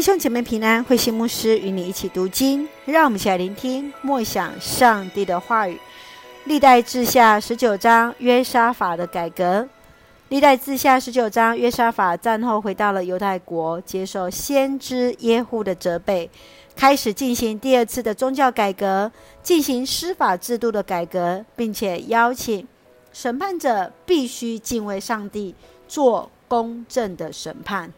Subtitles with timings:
[0.00, 5.78] 弟兄姐妹平安，慧心牧师与你一起读经，让我们一起来聆听默想上帝的话语。
[6.44, 9.68] 历代志下十九章约沙法的改革。
[10.30, 16.30] 历代志下十九章约沙法战后回到了犹太国，接受先知耶户的责备，
[16.74, 19.12] 开始进行第二次的宗教改革，
[19.42, 22.66] 进行司法制度的改革，并且邀请
[23.12, 25.54] 审判者必须敬畏上帝，
[25.86, 27.92] 做公正的审判。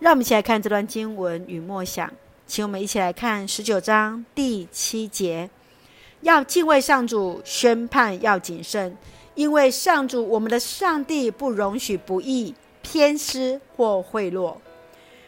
[0.00, 2.10] 让我们一起来看这段经文与默想，
[2.46, 5.50] 请我们一起来看十九章第七节：
[6.22, 8.96] 要敬畏上主，宣判要谨慎，
[9.34, 14.56] 因为上主我们的上帝不容许不义、偏私或贿赂。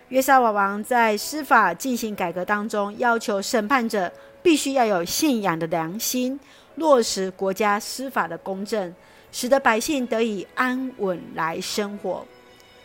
[0.09, 4.11] 约沙法王在司法进行改革当中，要求审判者
[4.43, 6.41] 必须要有信仰的良心，
[6.77, 8.95] 落实国家司法的公正，
[9.31, 12.27] 使得百姓得以安稳来生活。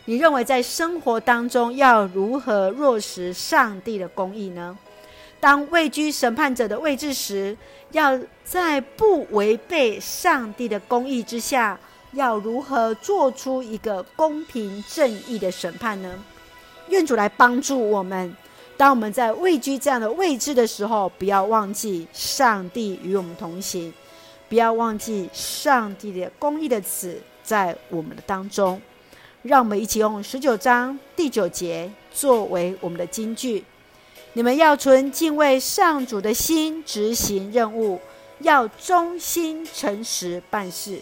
[0.08, 4.74] 你认为在生活当中要如何落实上帝的公义呢？
[5.38, 7.54] 当位居审判者的位置时，
[7.90, 11.78] 要在不违背上帝的公义之下，
[12.12, 16.24] 要如何做出一个公平正义的审判呢？
[16.88, 18.34] 愿主来帮助我们。
[18.78, 23.92] 当我们在位居这样的位置的时候，不要忘记上帝与我们同行，
[24.48, 28.80] 不要忘记上帝的公义的子在我们的当中。
[29.42, 33.64] 让我们一起用十九章第九节作为我们的金句：
[34.32, 38.00] 你们要存敬畏上主的心执行任务，
[38.40, 40.98] 要忠心诚实办事。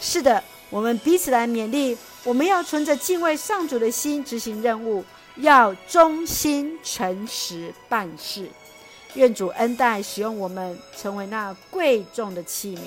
[0.00, 5.04] 是的，我们彼此来勉励，我们要存着敬畏上主的心执行任务，
[5.36, 8.48] 要忠心诚实办事。
[9.12, 12.80] 愿主恩待使用我们，成为那贵重的器皿。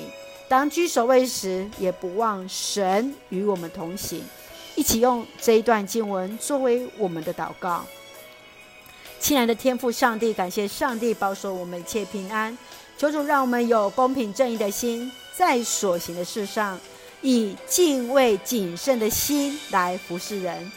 [0.49, 4.23] 当居首位时，也不忘神与我们同行。
[4.78, 7.83] 一起用这一段经文作为我们的祷告。
[9.20, 12.56] 亲爱的天父上帝，感谢上帝保守我们一切平安。
[12.95, 16.80] 求主让我们有公平正义的心，在所行的事上
[17.23, 20.71] 以敬畏谨慎的心来服侍人。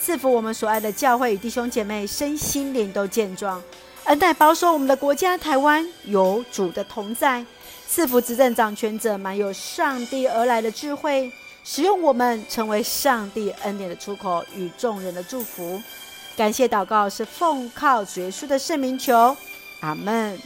[0.00, 3.60] 赐福我们所爱的教会与弟兄姐妹身心灵都健壮，
[4.04, 7.44] 恩待保守我们的国家台湾有主的同在。
[7.88, 11.30] 赐福执政掌权者满有上帝而来的智慧。
[11.64, 15.80] 使用我们成为上帝恩典的出口与众人的祝福，
[16.36, 19.36] 感谢祷告是奉靠主耶稣的圣名求，
[19.80, 20.38] 阿门。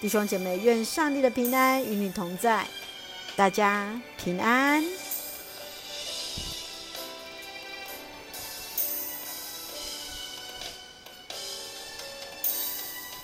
[0.00, 2.66] 弟兄姐妹，愿上帝的平安与你同在，
[3.36, 4.84] 大家平安。